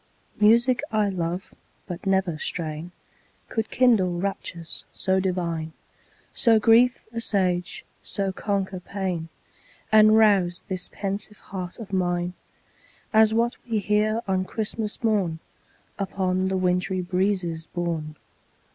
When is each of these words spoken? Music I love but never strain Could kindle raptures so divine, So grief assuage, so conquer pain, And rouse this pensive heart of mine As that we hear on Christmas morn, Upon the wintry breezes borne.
Music 0.39 0.81
I 0.91 1.09
love 1.09 1.53
but 1.85 2.07
never 2.07 2.35
strain 2.39 2.91
Could 3.49 3.69
kindle 3.69 4.19
raptures 4.19 4.83
so 4.91 5.19
divine, 5.19 5.73
So 6.33 6.59
grief 6.59 7.05
assuage, 7.13 7.85
so 8.01 8.31
conquer 8.31 8.79
pain, 8.79 9.29
And 9.91 10.17
rouse 10.17 10.63
this 10.67 10.89
pensive 10.91 11.37
heart 11.37 11.77
of 11.77 11.93
mine 11.93 12.33
As 13.13 13.29
that 13.29 13.57
we 13.69 13.77
hear 13.77 14.21
on 14.27 14.43
Christmas 14.43 15.03
morn, 15.03 15.37
Upon 15.99 16.47
the 16.47 16.57
wintry 16.57 17.01
breezes 17.01 17.67
borne. 17.67 18.15